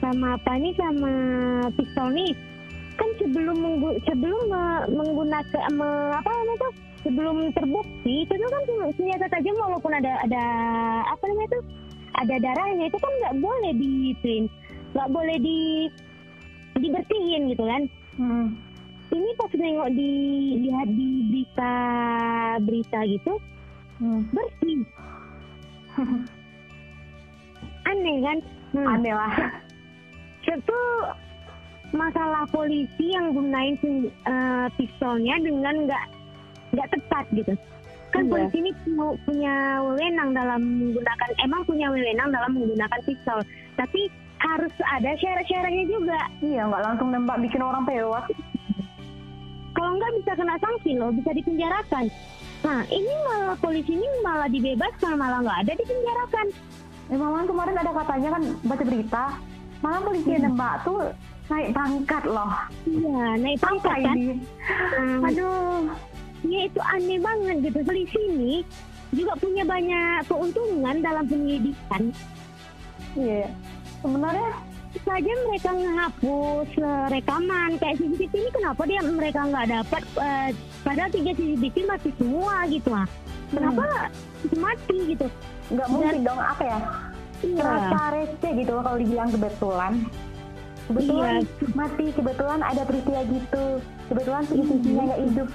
[0.00, 1.12] sama apa nih sama
[1.74, 2.32] pistol nih
[2.96, 8.62] kan sebelum menggu, sebelum me- menggunakan me- apa namanya tuh sebelum terbukti itu tuh kan
[8.94, 10.44] senjata tajam walaupun ada ada
[11.08, 11.64] apa namanya tuh
[12.20, 13.92] ada darahnya itu kan nggak boleh di
[14.92, 15.58] nggak boleh di
[16.76, 17.82] dibersihin gitu kan
[18.20, 18.52] Mm.
[19.10, 20.10] Ini pas nengok di
[20.60, 21.74] lihat di berita
[22.60, 23.34] berita gitu
[24.00, 24.24] Mm.
[24.32, 24.80] bersih
[27.84, 28.38] aneh kan
[28.72, 28.86] hmm.
[28.88, 29.34] Aneh lah.
[30.40, 30.80] itu
[31.92, 33.76] masalah polisi yang gunain
[34.24, 36.04] eh, pistolnya dengan nggak
[36.72, 37.52] nggak tepat gitu
[38.10, 38.30] kan Iya.
[38.32, 43.38] polisi ini pu- punya wewenang dalam menggunakan emang punya wewenang dalam menggunakan pistol
[43.76, 44.08] tapi
[44.40, 48.24] harus ada syarat-syaratnya juga Iya nggak langsung nembak bikin orang tewas.
[49.80, 52.04] Kalau nggak bisa kena sanksi loh bisa dipenjarakan
[52.60, 56.46] nah ini malah polisi ini malah dibebaskan malah nggak ada dipenjarakan
[57.16, 59.24] malah kemarin ada katanya kan baca berita,
[59.82, 61.10] malah polisi yang nembak tuh
[61.50, 62.52] naik pangkat loh.
[62.86, 64.36] iya naik Apa pangkat kan ini?
[64.94, 65.26] Hmm.
[65.26, 65.90] Aduh.
[66.46, 68.54] ya itu aneh banget gitu polisi ini
[69.10, 72.14] juga punya banyak keuntungan dalam penyelidikan
[73.18, 73.50] Iya.
[74.06, 74.48] Sebenarnya
[74.90, 80.48] saja mereka menghapus eh, rekaman kayak CCTV ini kenapa dia mereka nggak dapat eh,
[80.82, 83.06] padahal tiga CCTV mati semua gitu ah
[83.54, 84.10] kenapa
[84.58, 85.26] mati gitu
[85.70, 86.78] nggak mungkin dong apa ya?
[87.46, 89.92] iya Rasa receh gitu loh kalau dibilang kebetulan.
[90.90, 91.34] Kebetulan
[91.78, 93.64] mati, kebetulan ada peristiwa gitu.
[94.10, 95.48] Kebetulan CCTV-nya nggak hidup.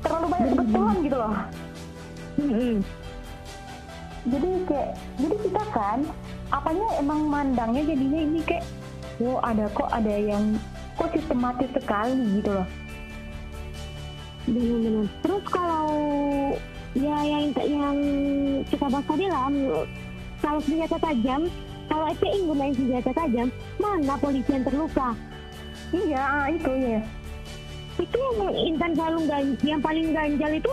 [0.00, 1.34] Terlalu banyak kebetulan gitu loh.
[2.40, 2.80] Mm-mm.
[4.20, 5.98] jadi kayak jadi kita kan
[6.50, 8.66] apanya emang mandangnya jadinya ini kayak
[9.22, 10.58] wow ada kok ada yang
[10.98, 12.68] kok sistematis sekali gitu loh.
[14.50, 15.88] Benar-benar terus kalau
[16.98, 17.96] ya yang yang
[18.66, 19.46] kita bahas tadi lah
[20.42, 21.40] kalau senjata tajam
[21.86, 25.08] kalau FPI gunain senjata tajam mana polisi yang terluka?
[25.90, 27.00] Iya ah, itu ya
[28.00, 29.20] itu yang Intan selalu
[29.60, 30.72] yang paling ganjal itu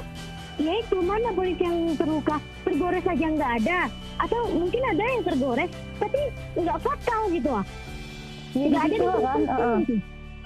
[0.58, 2.38] ya itu mana polisi yang terluka?
[2.62, 3.80] Tergores aja nggak ada.
[4.18, 6.20] Atau mungkin ada yang tergores tapi
[6.56, 7.66] nggak fatal gitu ah.
[8.52, 9.78] Ya, nggak ada kan fatal uh-uh.
[9.82, 9.96] gitu.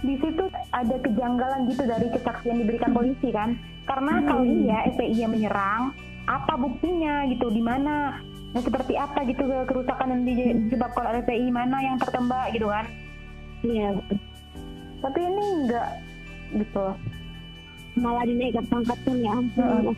[0.02, 0.44] di situ
[0.74, 3.54] ada kejanggalan gitu dari kesaksian diberikan polisi kan.
[3.86, 4.26] Karena Hmm.
[4.26, 5.94] kalau iya FPI yang menyerang
[6.26, 7.50] apa buktinya gitu?
[7.50, 8.18] Di mana?
[8.52, 12.68] Nah, seperti apa gitu ke- kerusakan yang di- disebabkan oleh FPI mana yang tertembak gitu
[12.68, 12.84] kan?
[13.62, 13.96] Iya.
[15.00, 15.88] Tapi ini enggak
[16.52, 16.86] gitu.
[18.00, 19.94] Malah dinaikkan pangkat kan ya ampun.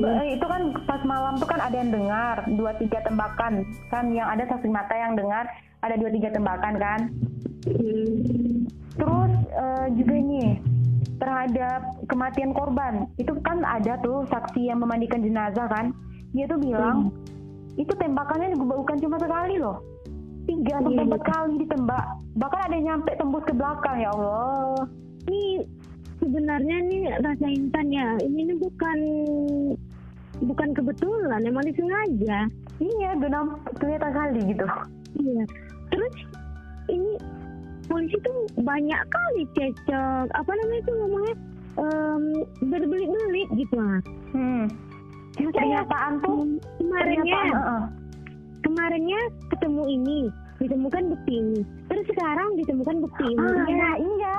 [0.00, 3.64] Ba- itu kan pas malam tuh kan ada yang dengar dua tiga tembakan.
[3.88, 5.48] Kan yang ada saksi mata yang dengar
[5.80, 7.00] ada dua tiga tembakan kan.
[7.60, 8.64] Hmm.
[8.96, 10.60] terus eh, juga ini
[11.16, 13.08] terhadap kematian korban.
[13.16, 15.92] Itu kan ada tuh saksi yang memandikan jenazah kan.
[16.32, 17.12] Dia tuh bilang
[17.76, 19.80] itu tembakannya bukan cuma sekali loh.
[20.48, 21.08] Tiga sampai Iya.
[21.08, 22.04] empat kali ditembak.
[22.36, 24.88] Bahkan ada yang nyampe tembus ke belakang ya Allah.
[25.28, 25.42] Ini
[26.20, 28.08] sebenarnya nih rasa intan ya.
[28.22, 28.98] Ini nih bukan
[30.44, 31.40] bukan kebetulan.
[31.44, 32.46] Emang disengaja.
[32.80, 34.66] Iya nampak kelihatan kali gitu.
[35.20, 35.42] Iya.
[35.90, 36.14] Terus
[36.92, 37.12] ini
[37.90, 40.26] polisi tuh banyak kali cecok.
[40.36, 41.36] Apa namanya itu ngomongnya?
[41.78, 42.24] Em,
[42.66, 44.02] berbelit-belit gitu lah
[44.34, 44.66] hmm.
[45.38, 46.58] pernyataan tuh?
[46.82, 47.84] Kemarinnya pernyataan, uh-uh.
[48.66, 49.20] kemarinnya
[49.54, 50.18] ketemu ini
[50.60, 51.60] ditemukan bukti ini.
[51.88, 53.40] Terus sekarang ditemukan bukti ini.
[53.40, 54.29] Ah, Ya, nah, iya.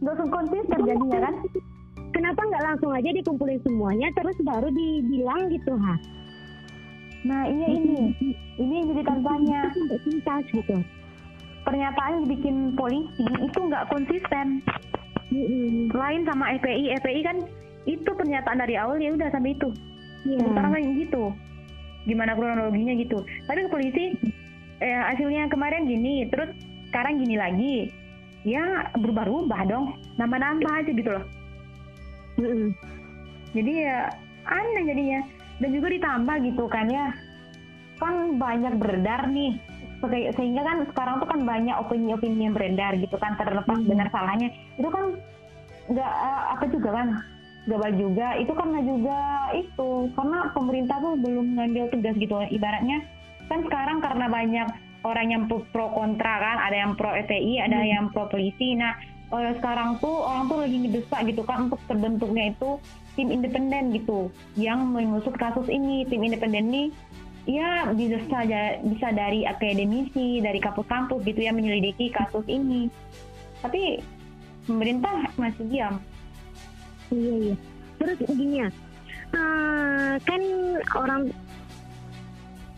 [0.00, 1.34] Gak langsung konsisten jadinya kan?
[2.10, 5.96] kenapa nggak langsung aja dikumpulin semuanya terus baru dibilang gitu ha
[7.20, 8.16] Nah, iya ini.
[8.56, 9.60] Ini yang jadi tanda tanya.
[9.76, 10.76] tuntas gitu
[11.68, 14.64] Pernyataan yang dibikin polisi itu nggak konsisten.
[15.92, 16.96] Lain sama FPI.
[16.96, 17.36] FPI kan
[17.84, 19.68] itu pernyataan dari awal ya udah sampai itu.
[20.24, 20.48] Iya.
[20.48, 21.24] Sekarang kan gitu.
[22.08, 23.20] Gimana kronologinya gitu.
[23.44, 24.04] Tapi ke polisi
[24.80, 26.56] eh, hasilnya kemarin gini, terus
[26.88, 27.92] sekarang gini lagi.
[28.46, 30.00] Ya berubah-ubah dong.
[30.16, 31.24] Nambah-nambah aja gitu loh.
[33.52, 34.08] Jadi ya
[34.48, 35.20] aneh jadinya.
[35.60, 37.12] Dan juga ditambah gitu kan ya.
[38.00, 39.60] Kan banyak beredar nih.
[40.32, 43.84] Sehingga kan sekarang tuh kan banyak opini-opini yang beredar gitu kan terlepas Hmm.
[43.84, 44.48] benar salahnya.
[44.80, 45.20] Itu kan
[45.92, 47.08] nggak eh, apa juga kan?
[47.68, 48.28] Baik juga.
[48.40, 49.20] Itu karena juga
[49.52, 49.90] itu.
[50.16, 52.34] Karena pemerintah tuh belum ngambil tugas gitu.
[52.48, 53.04] Ibaratnya
[53.52, 54.68] kan sekarang karena banyak
[55.04, 57.88] orang yang pro kontra kan ada yang pro FPI ada Hmm.
[57.88, 58.96] yang pro polisi nah
[59.32, 62.76] eh, sekarang tuh orang tuh lagi ngedesak gitu kan untuk terbentuknya itu
[63.16, 66.84] tim independen gitu yang mengusut kasus ini tim independen ini
[67.48, 72.92] ya bisa saja bisa dari akademisi dari kampus-kampus gitu ya menyelidiki kasus ini
[73.64, 73.98] tapi
[74.68, 75.96] pemerintah masih diam
[77.10, 77.54] Iya iya.
[77.98, 78.68] Terus gini ya,
[79.34, 80.42] eh, kan
[80.94, 81.22] orang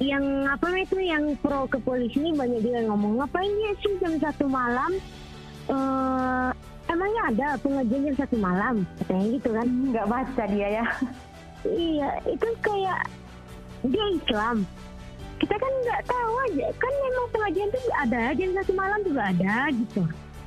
[0.02, 3.92] yang apa itu yang pro ke polisi ini banyak juga yang ngomong ngapain ya sih
[4.02, 4.92] jam satu malam?
[5.70, 6.48] eh
[6.90, 8.74] emangnya ada pengajian jam satu malam?
[8.98, 9.66] Katanya gitu kan?
[9.94, 10.86] nggak baca dia ya
[11.62, 13.06] Iya, itu kayak
[13.86, 14.66] dia Islam.
[15.38, 19.54] Kita kan nggak tahu aja, kan memang pengajian tuh ada jam satu malam juga ada
[19.70, 20.02] gitu.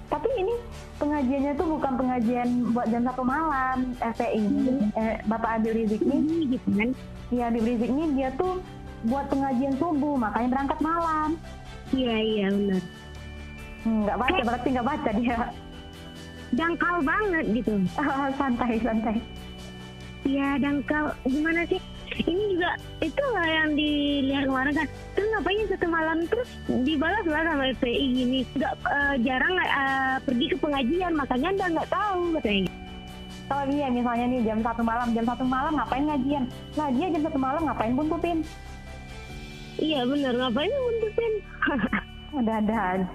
[0.05, 0.53] tapi ini
[1.01, 6.45] pengajiannya tuh bukan pengajian buat jam satu malam FPI ini eh, Bapak Abil Rizik ini
[6.45, 6.89] Ini gitu kan?
[7.33, 8.61] ya Abil Rizik ini dia tuh
[9.05, 11.29] buat pengajian subuh makanya berangkat malam
[11.93, 12.81] Iya iya benar.
[13.85, 15.37] Hmm, nggak baca berarti nggak baca dia
[16.55, 17.73] Dangkal banget gitu.
[18.39, 19.17] santai santai
[20.25, 21.77] Ya dangkal gimana sih?
[22.15, 22.71] Ini juga
[23.03, 24.87] itu lah yang dilihat kemarin kan.
[25.13, 26.49] Terus ngapain satu malam terus
[26.81, 28.39] dibalas lah sama FPI gini.
[28.57, 32.73] Nggak eh, jarang eh, pergi ke pengajian makanya anda nggak tahu katanya.
[33.45, 37.21] kalau dia misalnya nih jam satu malam jam satu malam ngapain ngajian nah dia jam
[37.29, 38.41] satu malam ngapain buntutin
[39.75, 41.33] Iya benar ngapain buntutin?
[42.39, 43.07] ada-ada aja.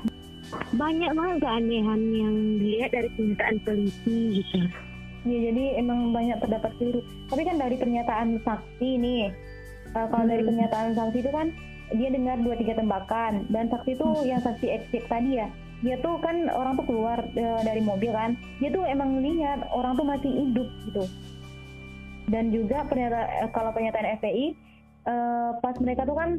[0.74, 4.58] Banyak banget keanehan yang dilihat dari pernyataan polisi gitu.
[5.28, 7.00] Ya, jadi emang banyak terdapat keliru.
[7.28, 9.28] Tapi kan dari pernyataan saksi nih,
[9.92, 10.48] eh, kalau dari Hmm.
[10.52, 11.46] pernyataan saksi itu kan
[11.90, 15.50] dia dengar dua tiga tembakan dan saksi itu yang saksi exit tadi ya,
[15.82, 19.92] dia tuh kan orang tuh keluar eh, dari mobil kan, dia tuh emang lihat orang
[19.94, 21.04] tuh masih hidup gitu.
[22.30, 24.56] Dan juga pernyataan eh, kalau pernyataan FPI
[25.06, 26.36] eh, pas mereka tuh kan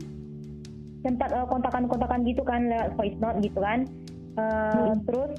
[1.02, 3.86] sempat eh, kontakan-kontakan gitu kan lewat voice note gitu kan,
[4.32, 5.04] Eh, Hmm.
[5.04, 5.32] terus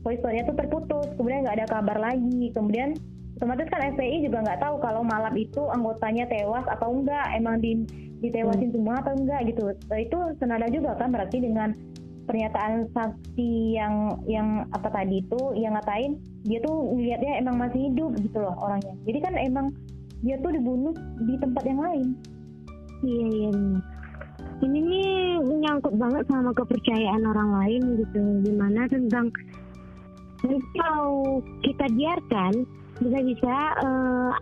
[0.00, 2.96] voice note-nya tuh terputus, kemudian nggak ada kabar lagi, kemudian
[3.36, 7.84] otomatis kan FPI juga nggak tahu kalau malam itu anggotanya tewas atau enggak, emang di
[8.18, 9.68] ditewasin semua atau enggak gitu.
[9.68, 11.70] Nah, itu senada juga kan berarti dengan
[12.26, 18.10] pernyataan saksi yang yang apa tadi itu yang ngatain dia tuh ngelihatnya emang masih hidup
[18.20, 18.96] gitu loh orangnya.
[19.06, 19.66] Jadi kan emang
[20.20, 20.92] dia tuh dibunuh
[21.24, 22.08] di tempat yang lain.
[23.02, 23.50] Iya iya.
[23.54, 23.82] benar.
[24.58, 25.10] Ini nih
[25.46, 28.20] menyangkut banget sama kepercayaan orang lain gitu.
[28.42, 29.30] Gimana tentang
[30.78, 32.66] kalau kita biarkan
[32.98, 34.32] bisa-bisa eh,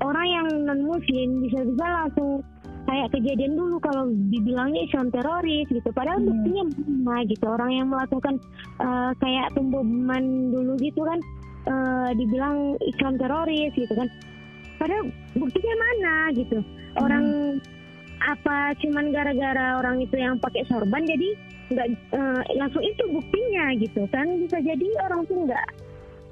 [0.00, 2.40] orang yang non muslim bisa-bisa langsung
[2.88, 5.88] kayak kejadian dulu kalau dibilangnya Islam teroris gitu.
[5.92, 6.28] Padahal Hmm.
[6.32, 6.64] buktinya
[7.04, 8.34] mana gitu orang yang melakukan
[8.80, 11.20] eh, kayak pemboman dulu gitu kan
[11.68, 14.08] eh, dibilang Islam teroris gitu kan.
[14.82, 15.04] Padahal
[15.38, 16.58] buktinya mana gitu
[16.98, 17.24] orang
[18.22, 21.38] apa cuman gara-gara orang itu yang pakai sorban jadi
[21.72, 25.66] nggak eh, langsung itu buktinya gitu kan bisa jadi orang tuh nggak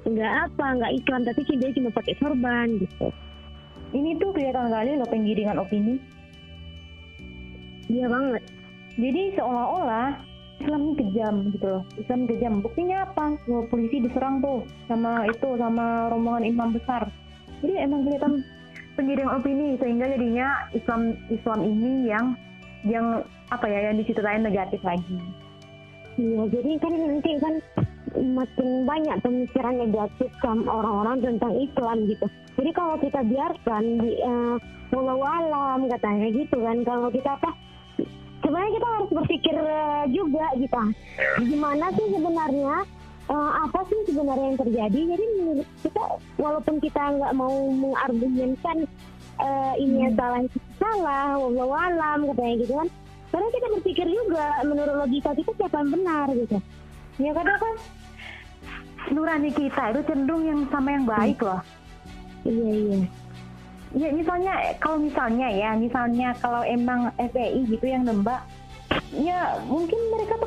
[0.07, 3.09] nggak apa nggak iklan tapi dia cuma pakai sorban gitu
[3.91, 5.99] Ini tuh kelihatan kali loh penggiringan opini.
[7.91, 8.39] iya banget
[8.95, 10.15] Jadi seolah-olah
[10.63, 11.83] Islam kejam gitu loh.
[11.99, 12.53] Islam kejam.
[12.63, 13.35] Buktinya apa?
[13.67, 17.11] Polisi diserang tuh sama itu sama rombongan imam besar.
[17.61, 18.41] Jadi emang kelihatan
[18.95, 22.25] penggiring opini sehingga jadinya Islam Islam ini yang
[22.85, 25.17] yang apa ya yang diceritain negatif lagi.
[26.19, 27.55] iya jadi kan nanti kan
[28.19, 32.25] makin banyak pemikiran negatif sama orang-orang tentang Islam gitu
[32.59, 34.19] jadi kalau kita biarkan di
[34.91, 37.49] walau alam katanya gitu kan kalau kita apa
[38.43, 40.81] sebenarnya kita harus berpikir eh, juga gitu
[41.47, 42.75] gimana sih sebenarnya
[43.31, 44.99] eh, apa sih sebenarnya yang terjadi?
[45.15, 46.03] Jadi menurut kita
[46.35, 48.77] walaupun kita nggak mau mengargumenkan
[49.39, 50.41] eh, ini yang salah
[50.75, 52.89] salah walau alam katanya gitu kan.
[53.31, 56.57] Karena kita berpikir juga menurut logika kita siapa yang benar gitu.
[57.15, 57.75] Ya kadang kan
[59.11, 61.61] nurani kita itu cenderung yang sama yang baik loh.
[62.43, 62.99] iya iya.
[63.91, 68.39] Ya misalnya kalau misalnya ya, misalnya kalau emang FPI gitu yang nembak,
[69.11, 70.39] ya mungkin mereka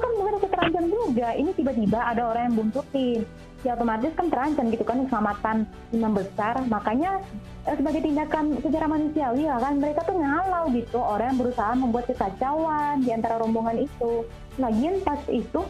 [1.14, 1.30] juga.
[1.38, 3.22] Ini tiba-tiba ada orang yang buntutin,
[3.62, 5.56] ya otomatis kan terancam gitu kan keselamatan
[5.94, 6.54] imam besar.
[6.66, 7.22] Makanya
[7.70, 12.04] eh, sebagai tindakan secara manusiawi lah kan mereka tuh ngalau gitu orang yang berusaha membuat
[12.10, 14.26] kekacauan di antara rombongan itu.
[14.58, 15.62] Lagian pas itu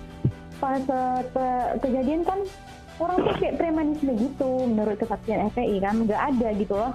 [0.57, 1.20] pas eh,
[1.85, 2.40] kejadian kan
[3.02, 6.92] orang tuh kayak premanisme gitu menurut kesaksian FPI kan nggak ada gitu loh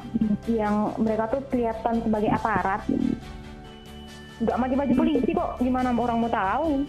[0.47, 2.81] yang mereka tuh kelihatan sebagai aparat
[4.39, 6.87] nggak maju-maju polisi kok gimana orang mau tahu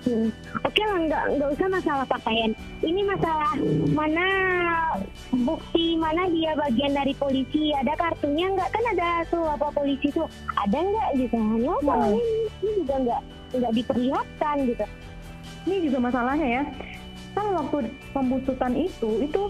[0.00, 0.32] Hmm.
[0.64, 2.56] Oke lah, nggak nggak usah masalah pakaian.
[2.80, 3.52] Ini masalah
[3.92, 4.26] mana
[5.44, 7.76] bukti mana dia bagian dari polisi.
[7.76, 8.70] Ada kartunya nggak?
[8.72, 10.24] Kan ada tuh apa polisi tuh
[10.56, 11.36] ada nggak gitu?
[11.36, 12.16] Hanya masalah Hmm.
[12.16, 14.86] ini, ini juga nggak nggak diperlihatkan gitu.
[15.60, 16.62] ini juga masalahnya ya
[17.30, 17.76] kan waktu
[18.16, 19.42] pembusutan itu itu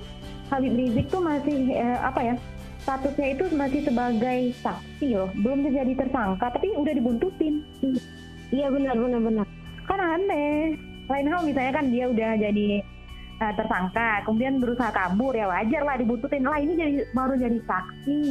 [0.51, 2.35] Habib Rizik tuh masih eh, apa ya
[2.83, 7.63] statusnya itu masih sebagai saksi loh belum jadi tersangka tapi udah dibuntutin
[8.51, 9.47] Iya benar benar benar.
[9.91, 10.79] Kan aneh.
[11.11, 12.67] Lain hal misalnya kan dia udah jadi
[13.43, 18.23] eh, tersangka kemudian berusaha kabur ya wajar lah dibuntutin lah ini jadi baru jadi saksi.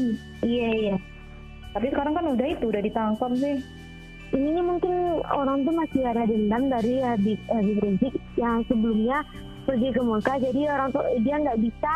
[0.48, 0.98] Iya iya.
[1.69, 3.62] tapi sekarang kan udah itu udah ditangkap sih.
[4.30, 9.22] Ini mungkin orang tuh masih ada dendam dari Habib, Habib Rizik yang sebelumnya
[9.69, 10.38] pergi ke Mekah.
[10.41, 11.91] Jadi orang tuh dia nggak bisa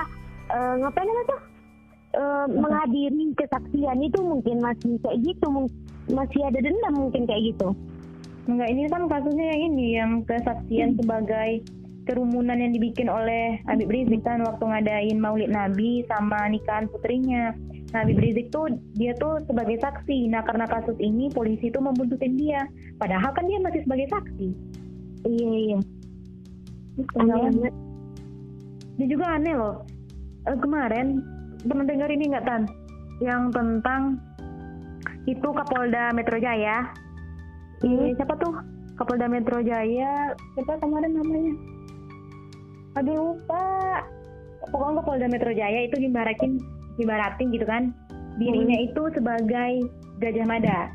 [0.53, 1.41] eh, ngapain namanya tuh?
[2.13, 5.65] Eh, menghadiri kesaksian itu mungkin masih kayak gitu
[6.13, 7.73] masih ada dendam mungkin kayak gitu
[8.43, 11.63] Enggak, ini kan kasusnya yang ini, yang kesaksian sebagai
[12.03, 17.55] kerumunan yang dibikin oleh Habib Rizik kan waktu ngadain maulid Nabi sama nikahan putrinya.
[17.95, 18.67] Nah, Habib Rizik tuh
[18.99, 20.27] dia tuh sebagai saksi.
[20.27, 22.67] Nah, karena kasus ini polisi tuh membuntutin dia.
[22.99, 24.49] Padahal kan dia masih sebagai saksi.
[25.23, 25.77] iya iya
[27.17, 27.73] Aneh.
[28.99, 29.87] Dia juga aneh loh.
[30.45, 31.23] Eh, kemarin
[31.63, 32.63] pernah dengar ini nggak Tan?
[33.23, 34.01] Yang tentang
[35.25, 36.91] itu Kapolda Metro Jaya.
[37.83, 38.53] Ini siapa tuh?
[38.95, 40.31] Kapolda Metro Jaya.
[40.55, 41.53] Siapa kemarin namanya?
[43.01, 43.65] Aduh lupa.
[44.71, 46.61] Pokoknya Kapolda Metro Jaya itu dibarakin,
[46.95, 47.91] dibaratin gitu kan.
[48.39, 49.71] Dirinya itu sebagai
[50.23, 50.89] Gajah Mada.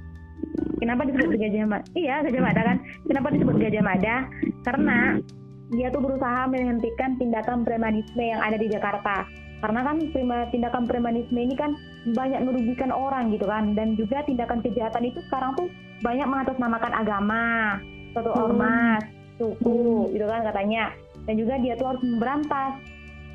[0.81, 1.87] Kenapa disebut Gajah Mada?
[1.92, 2.77] Iya Gajah Mada kan.
[3.05, 4.16] Kenapa disebut Gajah Mada?
[4.64, 4.98] Karena
[5.68, 9.29] dia tuh berusaha menghentikan tindakan premanisme yang ada di Jakarta.
[9.58, 11.74] Karena kan prima- tindakan premanisme ini kan
[12.14, 13.74] banyak merugikan orang gitu kan.
[13.74, 15.66] Dan juga tindakan kejahatan itu sekarang tuh
[16.02, 17.44] banyak mengatasnamakan agama,
[18.14, 18.42] suatu Hmm.
[18.46, 19.02] ormas,
[19.34, 20.94] suku gitu kan katanya.
[21.26, 22.72] Dan juga dia tuh harus memberantas.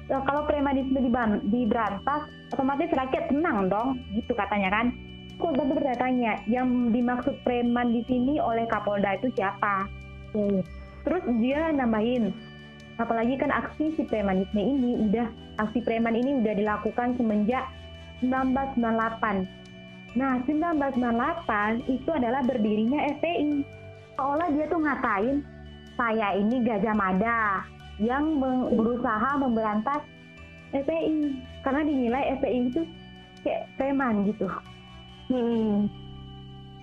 [0.03, 4.91] Nah, kalau premanisme diban- diberantas, otomatis rakyat tenang dong, gitu katanya kan.
[5.39, 9.87] Aku tadi bertanya, yang dimaksud preman di sini oleh Kapolda itu siapa?
[11.03, 12.31] Terus dia nambahin,
[13.01, 15.27] apalagi kan aksi si premanisme ini udah
[15.61, 17.65] aksi preman ini udah dilakukan semenjak
[18.21, 19.47] 1998.
[20.13, 23.65] Nah, 1998 itu adalah berdirinya FPI.
[24.13, 25.41] Seolah dia tuh ngatain
[25.97, 27.65] saya ini Gajah Mada
[27.97, 28.37] yang
[28.73, 30.01] berusaha memberantas
[30.73, 32.81] FPI karena dinilai FPI itu
[33.41, 34.45] kayak preman gitu.
[35.33, 35.89] Hmm.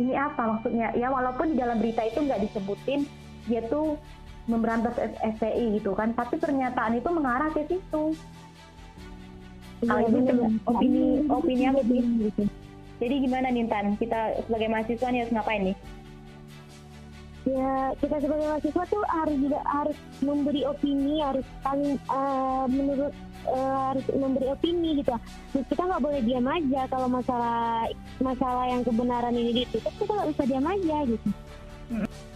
[0.00, 0.90] Ini apa maksudnya?
[0.98, 3.06] Ya walaupun di dalam berita itu nggak disebutin
[3.48, 3.96] dia tuh
[4.48, 8.04] memberantas FPI gitu kan, tapi pernyataan itu mengarah ke situ.
[9.80, 10.36] Kalau Iya, itu bener.
[10.68, 12.42] opini opini aku gitu.
[13.00, 13.96] Jadi gimana Nintan?
[13.96, 15.76] Kita sebagai mahasiswa nih harus ngapain nih?
[17.48, 23.12] ya kita sebagai mahasiswa tuh harus juga harus memberi opini harus paling eh, menurut
[23.48, 25.16] eh, harus memberi opini gitu
[25.56, 27.88] kita nggak boleh diam aja kalau masalah
[28.20, 31.28] masalah yang kebenaran ini ditutup kita nggak bisa diam aja gitu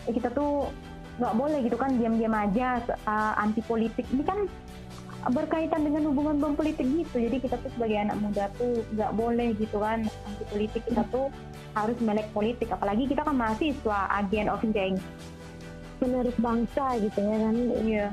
[0.04, 0.68] Ya, kita tuh
[1.18, 4.07] nggak boleh gitu kan diam-diam aja uh, anti politik.
[4.11, 4.50] Ini kan
[5.24, 7.16] berkaitan dengan hubungan bom politik gitu.
[7.16, 10.83] Jadi kita tuh sebagai anak muda tuh nggak boleh gitu kan anti politik.
[10.85, 11.33] Kita tuh
[11.72, 12.68] harus melek politik.
[12.74, 15.00] Apalagi kita kan mahasiswa agen of change
[16.03, 17.57] penerus bangsa gitu ya kan.
[17.81, 18.07] Iya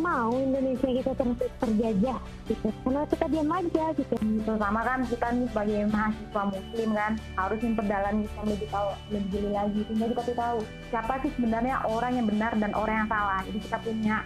[0.00, 2.68] mau Indonesia kita terus terjajah gitu.
[2.84, 4.14] Karena kita diam aja gitu.
[4.18, 9.50] Terutama kan kita nih sebagai mahasiswa muslim kan harus memperdalam Islam lebih tahu lebih jeli
[9.52, 9.80] lagi.
[9.88, 13.40] Sehingga kita tuh tahu siapa sih sebenarnya orang yang benar dan orang yang salah.
[13.44, 14.16] Jadi kita punya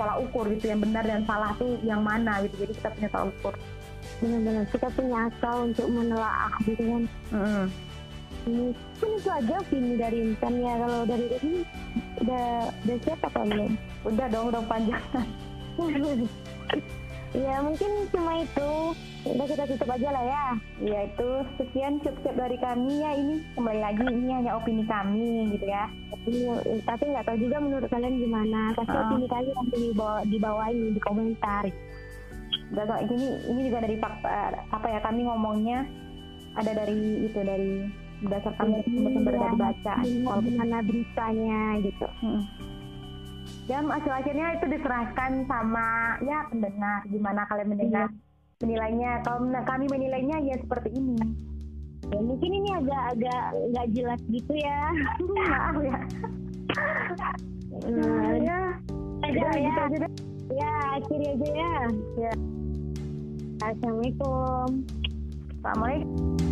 [0.00, 2.54] pola ukur gitu yang benar dan salah tuh yang mana gitu.
[2.64, 3.54] Jadi kita punya pola ukur.
[4.20, 7.02] Benar-benar kita punya akal untuk menelaah gitu kan.
[7.32, 7.66] Mm-mm.
[7.68, 7.89] ini
[9.00, 11.60] kan itu aja opini dari Intan ya kalau dari ini
[12.24, 13.72] udah udah siapa apa belum?
[14.08, 15.04] Udah dong udah panjang.
[17.30, 18.72] Ya mungkin cuma itu.
[19.22, 20.46] Udah kita tutup aja lah ya.
[20.82, 21.30] Ya itu.
[21.62, 23.14] Sekian cukup dari kami ya.
[23.14, 25.86] Ini kembali lagi ini hanya opini kami gitu ya.
[26.82, 28.74] Tapi nggak tahu juga menurut kalian gimana.
[28.74, 29.02] Kasih Ah.
[29.06, 31.64] opini kalian nanti di bawah di bawah ini di komentar.
[32.74, 34.34] Udah, ini ini juga dari fakta
[34.70, 35.86] apa ya kami ngomongnya
[36.58, 37.86] ada dari itu dari
[38.20, 39.40] berdasarkan sumber-sumber Iya.
[39.40, 42.42] dari baca Lihat gimana beritanya gitu Mm.
[43.66, 45.86] Dan hasil akhirnya itu diserahkan sama
[46.22, 48.06] ya pendengar gimana kalian mendengar
[48.60, 49.22] menilainya.
[49.22, 51.16] Kalau kami menilainya ya seperti ini.
[52.10, 54.90] ya mungkin ini agak-agak nggak jelas gitu ya
[55.38, 55.98] Maaf ya.
[57.86, 58.60] nah, ya.
[59.22, 60.12] aja ya gitu aja deh.
[60.50, 61.74] Ya, akhiri aja ya.
[62.18, 62.32] Ya.
[63.62, 64.68] Assalamualaikum.
[65.62, 66.49] Assalamualaikum.